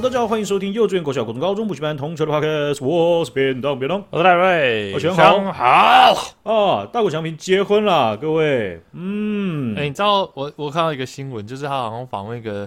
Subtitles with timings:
[0.00, 5.52] 好，大家好，欢迎收听幼稚园、国小、国中、高中补习班同学的 podcast，我是便当便当，我是大瑞，我全好。
[5.52, 6.34] 好。
[6.42, 12.66] 啊，大谷翔平结婚了，各位，嗯，哎、欸，你知道我我看到一个新闻，就是他好像访问一个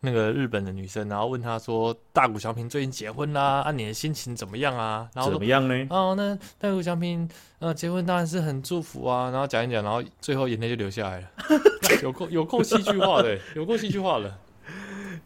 [0.00, 5.06] 那个日本的女生，然后问她说，大谷翔平最近结婚啦，啊，你的心情怎么样啊？
[5.14, 5.86] 然后怎么样呢？
[5.90, 11.26] 哦，那大谷翔平呃结婚当然是很祝福啊，然后讲一讲，然后最后眼泪就流下来了，
[12.02, 14.34] 有够有够戏剧化的，有够戏剧化的。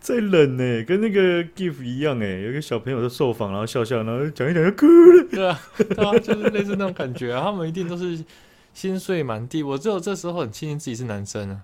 [0.06, 5.26] 在冷呢、欸，跟那个 GIF 一样哎、欸，有个小朋友在受访，然后笑笑，然后讲一讲就哭了。
[5.28, 7.42] 对啊，对啊，就是类似那种感觉啊。
[7.42, 8.24] 他们一定都是
[8.72, 9.64] 心碎满地。
[9.64, 11.60] 我只有这时候很庆幸自己是男生啊。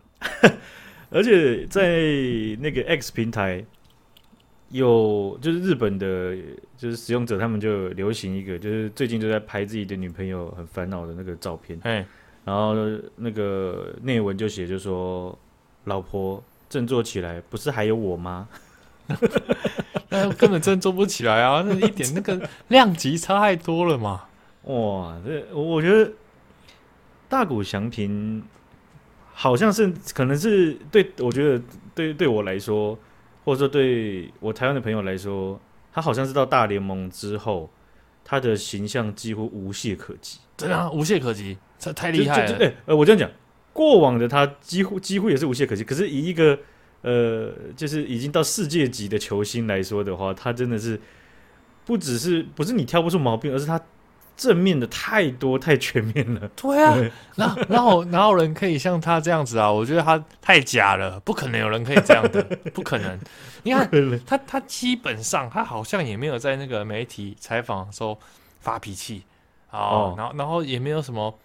[1.10, 2.01] 而且在
[2.59, 3.65] 那个 X 平台，
[4.70, 6.37] 有就是日本的，
[6.76, 11.79] 就是使用者他们就流行一个，就是最近就在拍自己的女朋友很烦恼的那个照片。
[11.85, 12.04] 哎，
[12.45, 12.74] 然后
[13.15, 15.38] 那个内文就写，就说
[15.85, 16.43] 老婆。
[16.73, 18.48] 振作起来，不是还有我吗？
[20.09, 21.62] 那根本振作不起来啊！
[21.66, 24.24] 那一点那个量级差太多了嘛！
[24.62, 26.10] 哇，这我觉得
[27.29, 28.42] 大谷翔平
[29.34, 31.62] 好像是，可能是对，我觉得
[31.95, 32.98] 对对我来说，
[33.45, 35.60] 或者说对我台湾的朋友来说，
[35.92, 37.70] 他好像是到大联盟之后，
[38.24, 40.38] 他的形象几乎无懈可击。
[40.57, 42.73] 对啊，无懈可击，这太厉害了！
[42.86, 43.30] 哎、我这样讲。
[43.73, 46.59] 过往的他几乎几乎也是无懈可击，可是以一个
[47.01, 51.01] 呃，就是已经到世界级的球星来说的话，他真的是
[51.84, 53.80] 不只是不是你挑不出毛病，而是他
[54.37, 56.48] 正面的太多太全面了。
[56.54, 56.96] 对啊，
[57.37, 59.73] 哪哪有哪有人可以像他这样子啊？
[59.73, 62.42] 我觉得他太假了，不可能有人可以这样的，
[62.74, 63.18] 不可能。
[63.62, 63.88] 你看
[64.26, 68.19] 他他基本上他好像也没有在那个媒体采访的时候
[68.60, 69.22] 发脾气
[69.70, 71.38] 哦，然后然后也没有什么。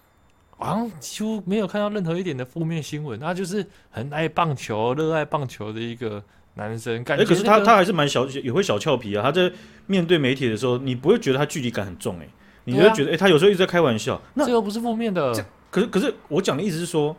[0.57, 6.23] 好像几乎没有看到任何一点的负面新闻，他就是很爱棒球、热爱棒球的一个
[6.56, 7.03] 男生。
[7.03, 9.23] 感觉、那个欸、可是他他还是蛮小，也会小俏皮啊。
[9.23, 9.51] 他在
[9.85, 12.29] 面对媒体的时候，你不会觉得他距离感很重、欸，哎，
[12.66, 14.19] 你会觉得，哎、欸，他有时候一直在开玩笑。
[14.34, 15.31] 那这又不是负面的。
[15.69, 17.16] 可是可是，我讲的意思是说，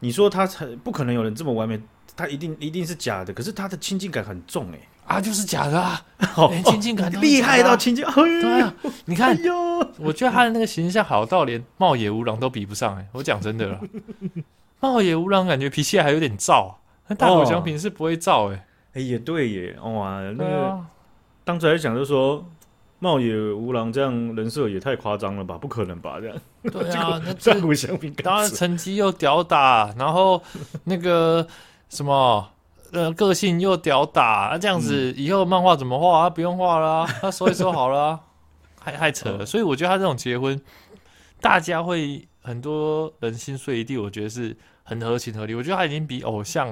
[0.00, 1.80] 你说他才不可能有人这么完美，
[2.16, 3.32] 他一定一定是假的。
[3.32, 4.80] 可是他的亲近感很重、欸，哎。
[5.10, 6.00] 啊，就是假的啊！
[6.66, 8.72] 亲近感厉害到亲近，对啊，
[9.06, 9.36] 你看，
[9.98, 13.04] 我觉得他的那个形象好到连茂野无郎都比不上哎！
[13.10, 13.80] 我讲真的了，
[14.78, 16.74] 茂野无郎感觉脾气还有点燥，
[17.08, 18.64] 那大口祥平是不会燥哎！
[18.94, 20.78] 哎也对耶，哇，那个
[21.42, 22.46] 当初还讲就说
[23.00, 25.58] 茂野无郎这样人设也太夸张了吧？
[25.58, 26.20] 不可能吧？
[26.20, 30.40] 这样对啊， 那大谷翔平当然成绩又屌打，然后
[30.84, 31.44] 那个
[31.88, 32.48] 什么。
[32.92, 36.28] 呃，个性又屌打，那、啊、这样子以后漫画怎么画啊？
[36.28, 38.18] 不用画了，他说一说好了，
[38.82, 39.46] 还还扯了。
[39.46, 40.60] 所以我觉得他这种结婚，
[41.40, 45.54] 大家会很多人心碎一地，我觉得是很合情合理。
[45.54, 46.70] 我觉得他已经比偶像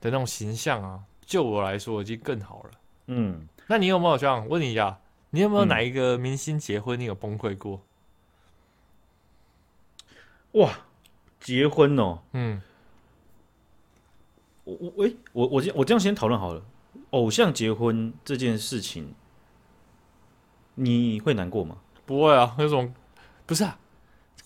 [0.00, 2.70] 的那种形象啊，就我来说已经更好了。
[3.06, 4.98] 嗯，那你有没有这样问你一下？
[5.32, 7.82] 你有没有哪一个明星结婚你有崩溃过？
[10.52, 10.80] 哇，
[11.40, 12.62] 结婚哦，嗯。
[14.64, 16.62] 我我喂，我我这我这样先讨论好了。
[17.10, 19.14] 偶像结婚这件事情，
[20.74, 21.78] 你会难过吗？
[22.06, 22.94] 不会啊，那种
[23.44, 23.78] 不是啊。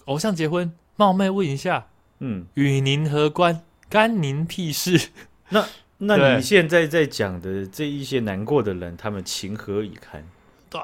[0.06, 1.88] 偶像结婚，冒昧问一下，
[2.20, 3.62] 嗯，与您何关？
[3.90, 5.10] 干您屁事？
[5.50, 5.66] 那
[5.98, 10.24] 那你现在在讲的这一些难过的人，他们情何以堪？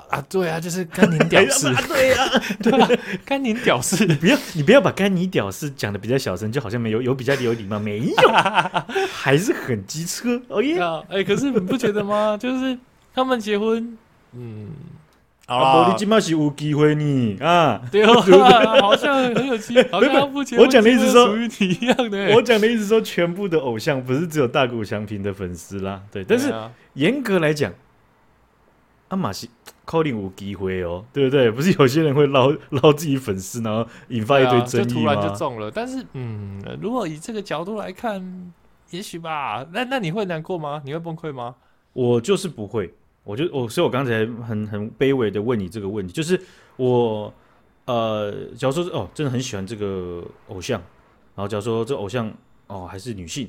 [0.08, 2.16] 啊，对啊，就是干你屌丝， 对呀，
[2.62, 2.88] 对啊，
[3.24, 8.28] 干你屌丝，你不要，你不要把干你屌丝讲的比较小声，就好像没有有比较有礼貌，没有，
[9.12, 10.78] 还是很机车，哦耶，
[11.10, 12.38] 哎，可是你不觉得吗？
[12.40, 12.78] 就是
[13.14, 13.98] 他们结婚，
[14.32, 14.70] 嗯，
[15.46, 18.14] 啊，你今嘛是有机会呢，啊，对啊，
[18.80, 26.54] 好像很有机会，好像不结婚，我讲的意思说，属于你一样的，我讲的意思说，全部的偶像不是只有大谷祥平的粉丝啦，对，但是
[26.94, 27.70] 严格来讲。
[29.08, 29.50] 阿玛西
[29.84, 31.50] 考虑无机会哦，对不对？
[31.50, 34.88] 不是有些人会捞 捞自己粉丝，然后引发一堆争议吗？
[34.88, 35.70] 就突然就中了。
[35.70, 38.52] 但是，嗯，如果以这个角度来看，
[38.90, 39.66] 也许吧。
[39.72, 40.80] 那那你会难过吗？
[40.84, 41.56] 你会崩溃吗？
[41.92, 42.92] 我就是不会。
[43.24, 46.40] 我就我，所以我刚才很很卑微的问你这个问题，就是
[46.76, 47.32] 我
[47.84, 50.80] 呃，假如说哦，真的很喜欢这个偶像，
[51.34, 52.32] 然后假如说这偶像
[52.66, 53.48] 哦还是女性，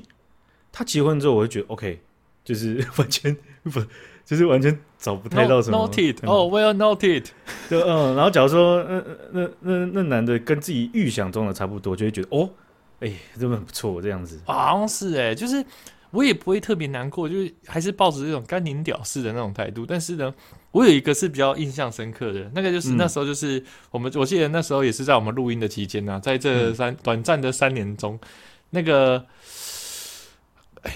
[0.70, 2.00] 她结婚之后，我会觉得 OK，
[2.44, 3.80] 就是 完全不。
[4.24, 5.76] 就是完全找不太到什么。
[5.76, 7.26] Noted，哦，Well noted。
[7.68, 12.48] 就嗯，然后假如说，嗯那那那男的跟自己预想中的差不多，就会觉得哦，
[13.00, 14.40] 哎，真的很不错这样子。
[14.46, 15.64] 好像是哎，就是
[16.10, 19.84] 我也不会特别难过，就是还是抱着这种甘宁屌丝的那种态度。
[19.86, 20.34] 但是呢，
[20.72, 28.18] 我有一个是比较印象深刻的，那个就是那时候就是我们，我记得那时候也是在我们录音的期间呢，在这三短暂的三年中，
[28.70, 29.24] 那个。
[30.82, 30.92] 哎，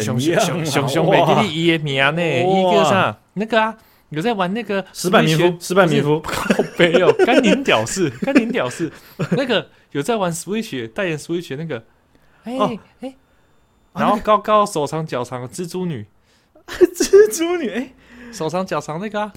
[0.00, 2.22] 熊熊熊熊熊美丽伊的名呢？
[2.22, 3.16] 一个啥？
[3.34, 3.76] 那个啊，
[4.10, 8.90] 有在玩那个石板民夫，石板民夫，靠北哦， 甘宁屌事，甘宁屌事，
[9.30, 11.84] 那个有在玩 Switch 代言 Switch 那个，
[12.42, 13.14] 哎哎，
[13.94, 16.04] 然后高高手长脚长的蜘蛛女，
[16.66, 17.92] 蜘蛛女，哎，
[18.32, 19.32] 手长脚长那个啊，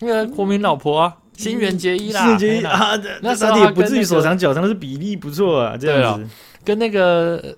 [0.00, 6.28] 那个国民老婆啊，新垣结衣啦，新垣结衣啊，那时候也不至于手长脚长，是比例不错啊，这样子，
[6.64, 7.56] 跟那个。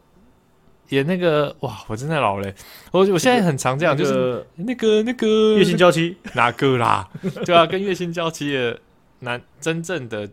[0.90, 2.52] 演那个哇，我真的老了。
[2.92, 7.08] 我我现在很常这样，就是那个那个月薪娇妻哪个啦？
[7.44, 8.78] 对啊，跟月薪娇妻的
[9.20, 10.28] 男真正的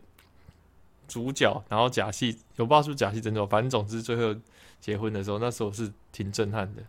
[1.08, 4.36] 主角，然后假戏，我不知道是不是假戏真做，反正总之最后
[4.80, 6.82] 结婚的时候，那时候是挺震撼的。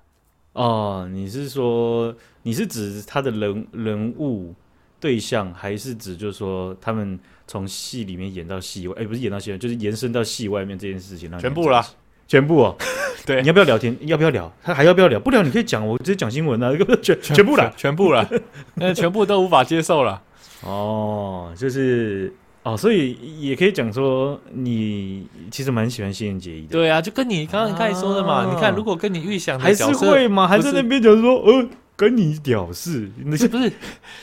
[0.55, 4.55] 哦，你是说你是指他的人人物
[4.99, 8.95] 对象，还是指就是说他们从戏里面演到戏外？
[8.99, 11.87] 哎，不是演到戏外，就是延伸到戏外面这件事情，全部啦。
[12.29, 12.77] 全部哦，
[13.25, 13.97] 对，你要不要聊天？
[14.03, 14.53] 要不要聊？
[14.63, 15.19] 他还要不要聊？
[15.19, 16.71] 不聊你可以讲，我直接讲新闻啊，
[17.03, 18.29] 全全部了，全部了，
[18.77, 20.23] 那全部都无法接受了。
[20.61, 22.31] 哦，就是
[22.65, 26.69] 哦，所以也可以讲说，你其实蛮喜欢新垣结衣的。
[26.73, 30.47] 对啊，就跟你刚刚开始说的嘛，你看，如果跟你预想还是会吗？
[30.47, 31.67] 还在那边讲说，呃，
[31.97, 33.73] 跟你屌事那些不是，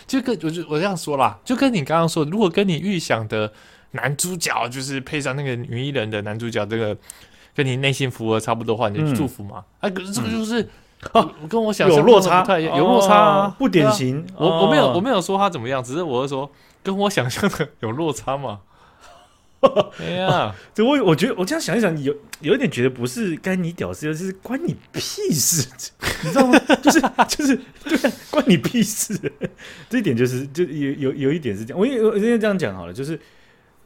[0.05, 3.51] 就跟我就我这样说啦，就跟你刚刚说，如果跟你预想的
[3.91, 6.95] 男主角就是配上那个女艺人的男主角这个。
[7.55, 9.63] 跟你内心符合差不多的话，你就祝福嘛。
[9.79, 10.67] 哎，可是这个就是
[11.47, 14.25] 跟我想象有落差，有落差，不典型。
[14.35, 16.51] 我我没有我没有说他怎么样，只是我是说
[16.83, 18.59] 跟我想象的有落差嘛。
[19.99, 25.01] 哎呀，这我我觉得我这样想一想，有有一点觉得不是该你屌丝，就是关你屁
[25.33, 25.67] 事，
[26.23, 26.59] 你知道吗？
[26.83, 27.55] 就是就是
[27.85, 29.17] 对，关你屁事。
[29.89, 33.19] 这一点就是就有有有一点是这样，我我我先这样讲好了，就是。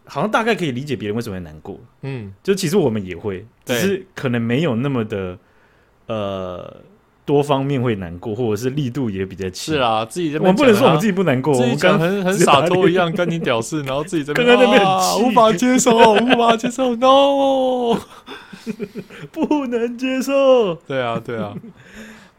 [0.09, 5.37] 好像大概可以理解别人为什么会难过，嗯，就其实我们也会，只是可能没有那么的
[6.07, 6.77] 呃
[7.25, 9.75] 多方面会难过，或者是力度也比较轻。
[9.75, 14.83] 是啊，自己在我们不能说我们自己不难过，自己讲很很洒脱一样，跟你屌丝，然后自己这边刚刚那边
[15.23, 17.95] 无法接受， 无法接受，no，
[19.31, 20.73] 不能接受。
[20.87, 21.53] 对啊，对啊，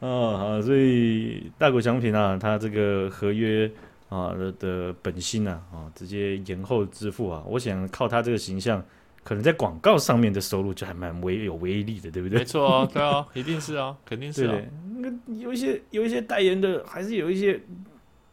[0.00, 0.08] 啊
[0.58, 3.70] 好，所以大谷翔平啊，他这个合约。
[4.10, 5.52] 啊的的本心呢？
[5.72, 7.42] 啊，直接延后支付啊！
[7.46, 8.84] 我想靠他这个形象，
[9.22, 12.40] 可能在广告上面的收入就还蛮威有威力的，对不对？
[12.40, 14.60] 没错啊，对啊，一定是啊，肯定是啊。
[14.96, 17.58] 那有一些有一些代言的，还是有一些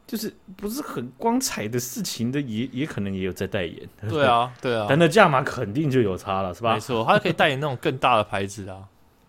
[0.07, 3.87] 就是不是很光彩的事情的，也也可能也有在代言。
[4.09, 6.73] 对啊，对啊，但那价码肯定就有差了，是吧？
[6.75, 8.79] 没错，他可以代言那种更大的牌子啊。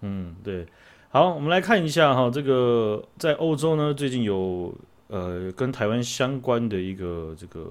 [0.01, 0.67] 嗯，对。
[1.11, 4.75] 好，我们来看一下哈，这个在欧洲呢，最近有。
[5.09, 7.67] 呃，跟台湾相关的一个这个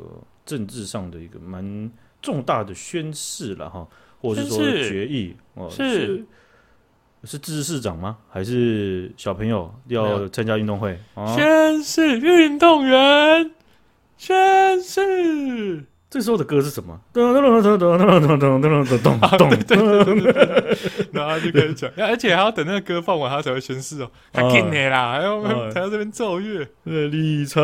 [0.45, 1.91] 政治上的一个蛮
[2.21, 3.87] 重大的宣誓了哈，
[4.19, 6.25] 或者是说决议哦，是
[7.23, 8.17] 是自治市长吗？
[8.29, 10.97] 还是小朋友要参加运动会？
[11.35, 13.51] 宣誓运动员
[14.17, 15.85] 宣誓。
[16.09, 16.97] 这时候的歌是什么？
[17.11, 20.15] 咚咚咚咚咚咚咚咚咚咚咚
[21.11, 24.09] 然后就开始讲，而且还要等那个歌放完，他才会宣誓哦。
[24.31, 27.61] 太近了啦，还要还要这边奏乐，李晨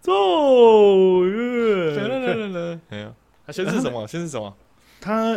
[0.00, 1.96] 奏乐。
[1.96, 3.12] 来来来来，没有，
[3.46, 4.06] 他宣誓什么？
[4.06, 4.54] 宣誓什么？
[5.00, 5.36] 他，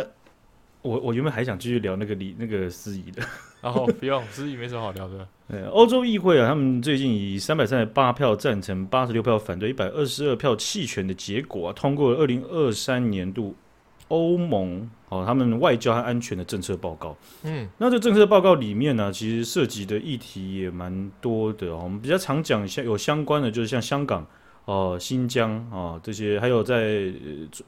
[0.82, 3.22] 我我原本还想继续聊那个李那个司仪的。
[3.62, 5.26] 然后不用，司仪没什么好聊的。
[5.46, 13.54] 呃，欧洲议会啊，他们最近以三百三十八票赞成、八十六票反对、一百二十二票弃权的结果啊，通过了二零二三年度
[14.08, 17.16] 欧盟哦他们外交和安全的政策报告。
[17.44, 21.82] 嗯，那这政策报告里面呢、啊，其实涉及的议题也蛮多的哦。
[21.84, 24.26] 我们比较常讲像有相关的，就是像香港、
[24.64, 27.12] 哦、呃、新疆啊、哦、这些，还有在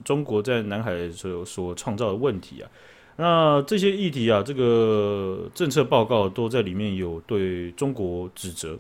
[0.03, 2.69] 中国在南海所所创造的问题啊。
[3.17, 8.77] 那这些议题啊，这个政策报告都在里面有对中国指责。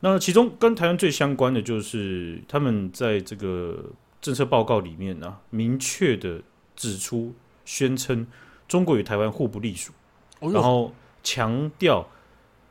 [0.00, 3.82] 那其中跟台湾最相关的就是他们在这个
[4.20, 6.42] 政策报告里面呢、啊，明确的
[6.76, 7.32] 指出、
[7.64, 8.26] 宣称
[8.68, 9.92] 中国与台湾互不隶属，
[10.40, 10.92] 然后
[11.22, 12.06] 强调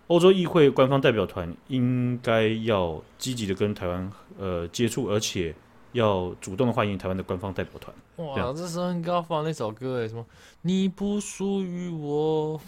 [0.07, 5.55] 欧洲议会官方代表团应该要积极的跟台湾呃接触，而且。
[5.93, 7.95] 要主动的欢迎台湾的官方代表团。
[8.17, 10.25] 哇，这时候应该要放那首歌诶，什么？
[10.61, 12.59] 你不属于我。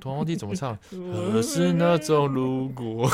[0.00, 0.76] 童皇帝怎么唱？
[0.90, 3.08] 何是那种如果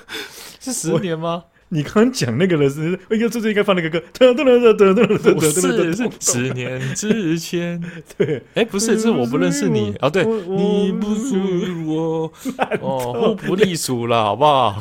[0.60, 1.44] 是十年吗？
[1.70, 4.00] 你刚刚讲那个的是，哎呀，这这应该放那个歌。
[4.14, 7.82] 噔噔噔噔噔噔噔，是十年之前。
[8.16, 9.92] 对，哎，不是，是我不认识你。
[9.96, 12.32] 啊，对，你不属于我。
[12.80, 14.80] 哦，互不隶属了，好不好？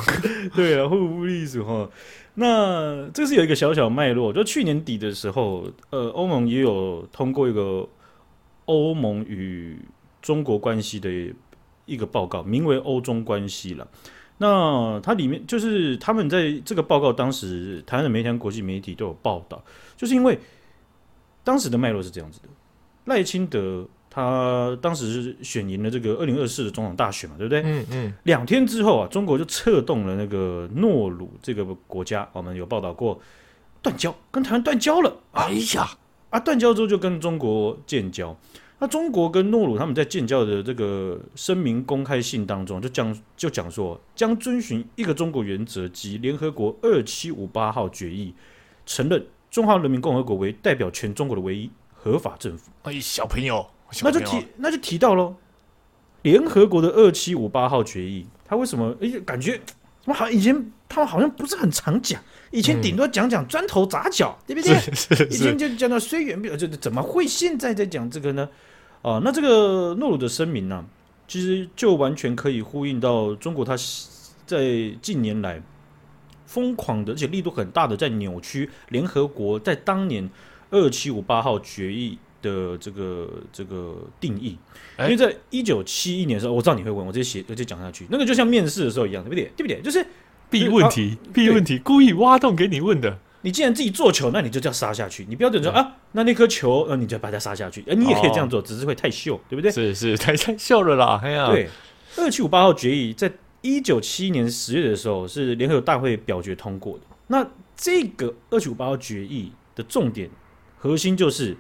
[0.56, 1.90] 对啊，互不隶属哈。
[2.36, 7.88] 那这是有一个小小脉络，就去年底的时候，呃，欧盟也有通过一个
[8.66, 9.80] 欧盟与
[10.22, 11.10] 中国关系的
[11.86, 13.88] 一个报告，名为《欧中关系》了。
[14.38, 19.64] 那它里面就是他们在这个报告当时，台湾的媒体、国际媒体都有报道，
[19.96, 20.38] 就是因为
[21.44, 22.50] 当时的脉络是这样子的：
[23.06, 27.62] 赖清德他当时是选赢了这个二零二四的总统大选嘛，对不对？
[27.64, 28.14] 嗯嗯。
[28.24, 33.20] 两天之后啊，中国就策动了那个诺鲁这个国家，我们有报道过
[33.82, 35.18] 断交，跟台湾断交了。
[35.32, 35.90] 哎呀，
[36.30, 38.38] 啊，断交之后就跟中国建交。
[38.78, 48.34] 那中国跟诺鲁他们在建交的这个声明公开信当中，就讲就讲说，将遵循一个中国原则及联合国二七五八号决议，
[48.86, 52.70] 承认中华人民共和国为代表全中国的唯一合法政府。
[52.84, 53.66] 哎，小朋友，
[54.02, 55.36] 那就提那就提到喽，
[56.24, 58.94] 联合国的二七五八号决议，他为什么？
[59.02, 59.62] 哎，感觉
[60.06, 62.22] 我好像以前他们好像不是很常讲。
[62.52, 65.28] 以前顶多讲讲砖头砸脚，嗯、对不对？
[65.28, 68.48] 以前就讲到虽远必迩，这怎么会现在在讲这个呢？
[69.02, 70.86] 啊，那这个诺鲁的声明呢、啊，
[71.28, 73.76] 其实就完全可以呼应到中国，它
[74.46, 74.64] 在
[75.02, 75.62] 近年来
[76.46, 80.30] 疯狂的，而且力度很大的在扭曲联合国在当年
[80.70, 84.58] 二七五八号决议的这个这个定义。
[85.00, 88.06] 因为在一九七一年的时候，我知道你会问，我直接写，直接讲下去。
[88.10, 89.52] 那个就像面试的时候一样，对不对？
[89.58, 89.82] 对不对？
[89.82, 90.06] 就是。
[90.48, 93.18] 避问题，避问题，故意挖洞给你问的。
[93.42, 95.26] 你既然自己做球，那你就叫杀下去。
[95.28, 97.84] 你不要等说啊，那那颗球，那你就把它杀下去。
[97.90, 99.72] 哎，你也可以这样做，只是会太秀，对不对？
[99.72, 101.20] 是是，太太秀了啦。
[101.24, 101.68] 哎呀，对，
[102.18, 103.30] 二七五八号决议在
[103.62, 107.04] 一九七一年十月的时候是联合国大会表决通过的。
[107.28, 110.30] 那这个二七五八号决议的重点
[110.78, 111.58] 核心就是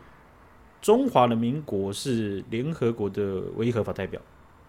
[0.86, 4.22] 中华人民国是联合国的唯一合法代表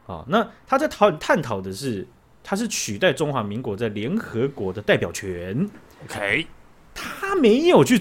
[0.06, 0.24] 啊。
[0.26, 2.06] 那他在讨探讨的是。
[2.48, 5.68] 他是取代中华民国在联合国的代表权
[6.04, 6.46] ，OK，
[6.94, 7.98] 他没有去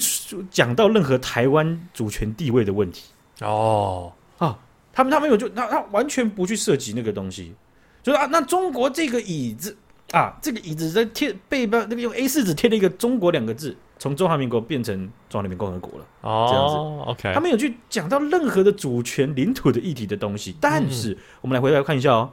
[0.51, 3.05] 讲到任何台湾主权地位的问题
[3.41, 4.55] 哦啊，
[4.93, 7.55] 他们他没有就他他完全不去涉及那个东西，
[8.03, 9.75] 就是啊，那中国这个椅子
[10.12, 14.95] 啊，这个椅子在贴背包那个用 A 四纸贴了一个中国两个字，从中华民国变成
[15.27, 16.75] 中华人民共和国了哦，这样子
[17.09, 22.29] OK，他没有去讲到任何的主权领土的议题的东西，但是、嗯、我们来回来看一下哦。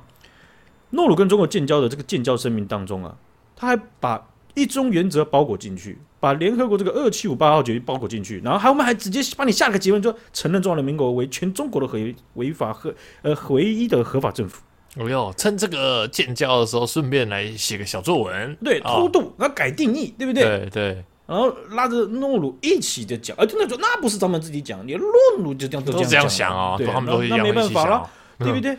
[0.91, 3.17] 诺鲁跟中国建交的这个建交声明当中啊，
[3.57, 11.99] 他还把一中原则包裹进去，把联合国这个二七五八号决议包裹进去，然后还我们还直接把你下了个结论，说承认中华人民共和国为全中国的合
[12.35, 14.61] 违法和呃唯一的合法政府。
[15.01, 20.43] 哦哟，趁这个建交的时候，顺便来写个小作文，对，偷渡，然后改定义，对不对？
[20.43, 28.77] 对对，然后拉着诺鲁一起的讲，而真的说那不是咱们自己讲，你诺鲁就这样都这样想啊，对，他们都一样那没办法了，嗯、对不对？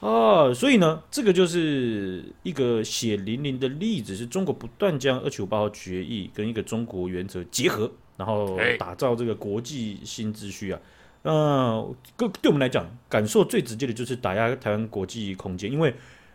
[0.00, 10.78] 哦，所以呢，这个就是一个血淋淋的例子，是中国不断将二七五八号决议跟一个中国原则结合，然后打造这个国际新秩序啊。
[11.22, 15.92] 呃，对对我们来讲，感受最直接的就是打压台湾国际空间，因为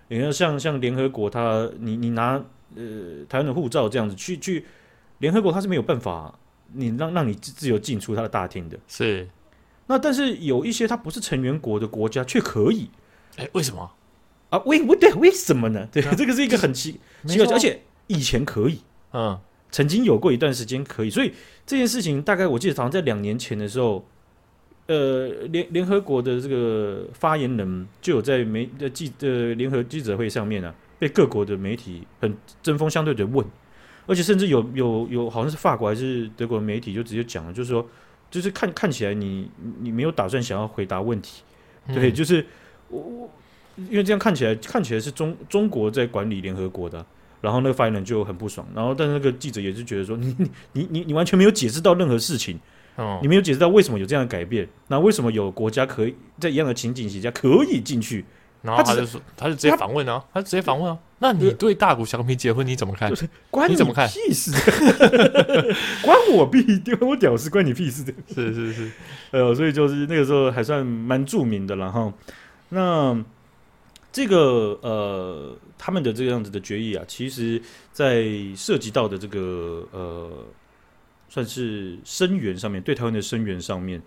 [0.09, 2.33] 你看，像像联合国它，你你拿
[2.75, 2.83] 呃
[3.29, 4.65] 台湾的护照这样子去去
[5.19, 6.37] 联合国，它是没有办法
[6.73, 8.77] 你让让你自自由进出它的大厅的。
[8.87, 9.27] 是，
[9.87, 12.89] 那但是有一些它不是成员国的国家却可以。
[13.37, 13.91] 哎，为什么
[14.49, 14.59] 啊？
[14.59, 15.87] 为不对，为什么呢？
[15.91, 19.39] 对，啊、这个是一个很奇奇怪，而且以前可以，嗯，
[19.71, 21.33] 曾经有过一段时间可以，所以
[21.65, 24.05] 这件事情大概我记得好像在两年前的时候，
[24.85, 33.43] 呃，联联合国的这个发言人就有在媒的记呃联合记者会上面呢、啊，被各国的媒体很针锋相对的问，
[34.05, 37.87] 而且甚至有有有好像是法国还是德国的媒体就直接讲了，就是说，
[38.31, 39.49] 就是看看起来你
[39.81, 41.43] 你没有打算想要回答问题，
[41.87, 42.45] 对，嗯、就是。
[42.89, 43.29] 我我，
[43.89, 47.03] 因为这样看起来看起来是中中国在管理联合国的，
[47.41, 50.35] 然后那个发言人就很不爽，然后但是那个记者也是觉得说，你
[50.73, 52.59] 你你你完全没有解释到任何事情，
[52.97, 58.23] 哦，你没有解释到为什么有这样的改变，那为什么有国家可以在一样的情景下可以进去？
[58.63, 63.09] 然后他就说，他就直接反问啊，他就直接反问啊，那你对大谷翔平结婚你怎么看？
[63.09, 64.07] 就是关你怎么看？
[64.07, 64.51] 屁事，
[66.01, 66.63] 关我屁，
[66.95, 68.91] 关我屌事，关你屁事的，是是是，
[69.31, 72.11] 呃，所以就是那个时候还算蛮著名的了哈。
[72.69, 73.23] 那
[74.11, 80.29] 这个呃，他们的这个样子的决议啊，其实，在涉及到的这个呃，
[81.27, 84.01] 算是声援上面，对台湾的声援上面，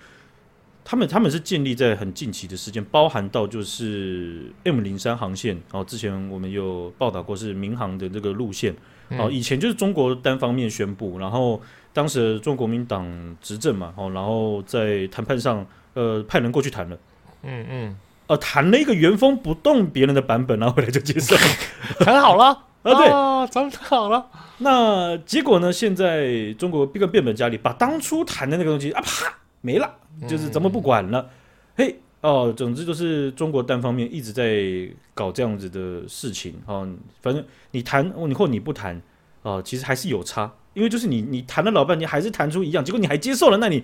[0.88, 8.72] 他们他们是建立在很近期的时间，包含到就是 M 零三航线，然后之前我们有报道过是民航的这个路线，
[9.18, 11.60] 哦，以前就是中国单方面宣布，然后
[11.92, 13.04] 当时中国国民党
[13.42, 16.96] 执政嘛，哦，然后在谈判上，呃，派人过去谈了，
[17.42, 17.96] 嗯嗯。
[18.28, 21.36] 呃，谈了一个原封不动别人的版本，然后回来就接受，
[22.04, 22.46] 谈好了
[22.82, 24.26] 啊，对，谈好了。
[24.58, 25.72] 那结果呢？
[25.72, 29.32] 现在中国变个变本加厉，把当初谈的那个东西啊，啪
[29.66, 29.92] 没了，
[30.28, 31.28] 就是咱们不管了。
[31.74, 36.88] 嘿、嗯，哦，总之就是中国单方面一直在搞这样子的事情哦。
[37.20, 39.02] 反正你谈，你或你不谈
[39.42, 43.82] 哦，其实还是有差，因为就是你你谈了老半天，还是谈出一样，结果你还接受了，那你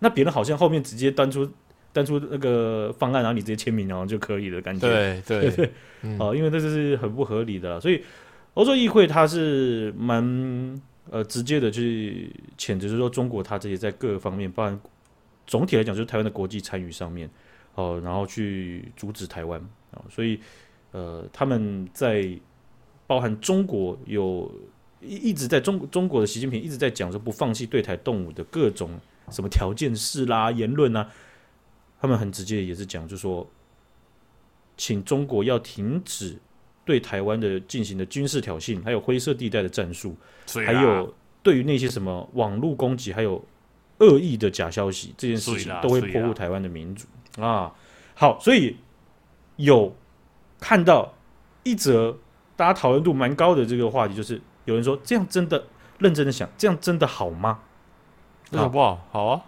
[0.00, 1.48] 那别人好像后面直接端出
[1.92, 4.88] 端出那个方案，然后你直接签名然后就可以了，感觉。
[4.88, 5.50] 对对。
[5.54, 5.72] 对，
[6.02, 8.02] 嗯、哦，因为这是很不合理的，所以
[8.54, 14.80] 欧洲议会它是蛮呃直接的去谴责，就是说中国它这些在各个方面，包含。
[15.44, 17.28] 总体来讲，就是台湾的国际参与上面，
[17.74, 20.38] 哦，然后去阻止台湾啊，所以
[20.92, 22.38] 呃，他们在
[23.08, 24.50] 包含中国有
[25.00, 28.98] 一一直在中中国的习近平一直在讲说不放弃对台动武的各种
[29.30, 31.10] 什么条件式啦言论啊，
[32.00, 33.46] 他们很直接也是讲，就是说
[34.76, 36.38] 请中国要停止
[36.84, 40.16] 对台湾的进行的军事挑衅，还有灰色地带的战术，
[40.66, 43.44] 还有对于那些什么网络攻击，还有。
[43.98, 47.06] 恶意的假消息这件事情都会破坏台湾的民主
[47.40, 47.72] 啊！
[48.16, 48.76] 好，所以
[49.54, 49.94] 有
[50.58, 51.14] 看到
[51.62, 52.18] 一则
[52.56, 55.64] 大家讨论度蛮高的这个话题，就是有人说这样真的
[55.98, 57.60] 认真的想，这样真的好吗？
[58.50, 59.06] 好不好？
[59.12, 59.44] 好啊！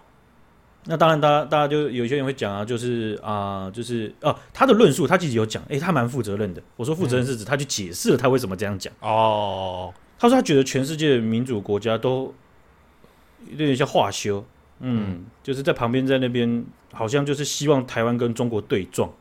[0.86, 6.62] 那当然，大家大家就有些人会讲啊，就是啊，就是哦、啊，他的论述他其实有讲，诶、欸，他蛮负责任的。
[6.76, 9.92] 我说负责任是指他去解释了他为什么这样讲哦。
[10.18, 12.34] 他说他觉得全世界的民主国家都。
[13.50, 14.42] 有点像化修，
[14.80, 16.64] 嗯，嗯，就是在旁边在那边，
[16.94, 19.12] 好像就是希望台湾跟中国对撞，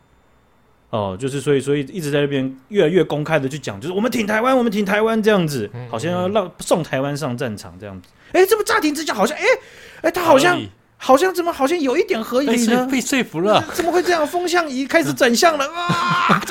[0.92, 8.08] 哦，就是所以所以一直在那边越来越公开的去讲，就是我们挺台湾，我们挺台湾这样子，好像要让送台湾上战场这样子。
[8.32, 9.60] 哎、欸，这不乍听之下好像，哎、欸、哎、
[10.04, 10.58] 欸，他好像
[11.04, 12.88] 好像怎么好像有一点合理呢？
[12.90, 14.26] 被说服了，怎么会这样？
[14.26, 16.42] 风向仪开始转向了啊！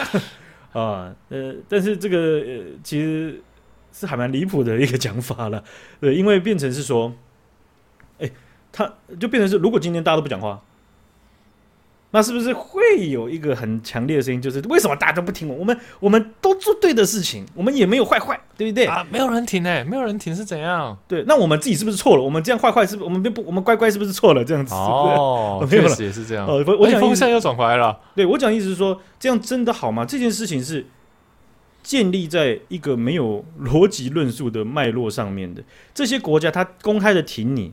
[0.79, 3.43] 啊，呃，但是这个呃，其实
[3.93, 5.65] 是还蛮离谱的一个讲法了，
[6.01, 7.15] 对，因为变成是说。
[8.75, 10.59] 他就变成是，如果今天大家都不讲话，
[12.15, 14.41] 那是不是会有一个很强烈的声音？
[14.41, 15.55] 就是为什么大家都不听我？
[15.57, 18.85] 我们我们都做对的事情，我们也没有坏坏，对不对？
[18.85, 20.97] 啊，没有人听哎，没有人听是怎样？
[21.09, 22.23] 对，那我们自己是不是错了？
[22.23, 23.05] 我们这样坏坏是不是？
[23.05, 24.45] 我们不，我们乖乖是不是错了？
[24.45, 26.47] 这样子哦， 没有了，确实也是这样。
[26.47, 27.99] 哦，我我讲风向又转回来了。
[28.15, 30.05] 对，我讲意思是说，这样真的好吗？
[30.05, 30.85] 这件事情是
[31.83, 35.63] 建立在一个没有逻辑论述的脉络上面的。
[35.95, 37.73] 这些国家他公开的挺你。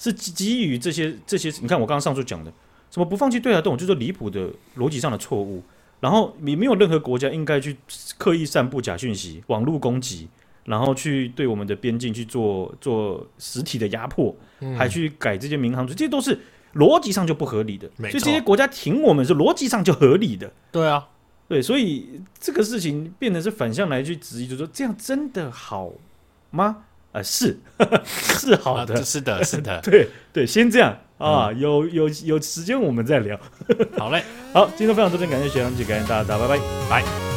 [0.00, 2.52] 是基于这些这些，你看我刚刚上述讲的，
[2.90, 5.62] 什么不放弃对台动武，就是离谱的逻辑上的错误。
[6.00, 7.76] 然后你没有任何国家应该去
[8.16, 10.28] 刻意散布假讯息、网络攻击，
[10.64, 16.38] 然后去对我们的边境去做做实体的压迫，嗯、还去改这些民航局，这些都是
[16.74, 17.90] 逻辑上就不合理的。
[17.98, 20.52] 所以这些国家挺我们是逻辑上就合理的。
[20.70, 21.08] 对啊，
[21.48, 25.90] 对，所以这个事情变得是反向来去质疑，就是说这样真的好
[26.50, 26.84] 吗？
[27.10, 27.58] 啊，是
[28.04, 33.38] 是好的，是的，是的， 对对，先这样啊，有有有时间我们再聊。
[33.98, 37.27] 好嘞，好，今天分享这边感谢学长姐，感谢，大家拜拜，拜。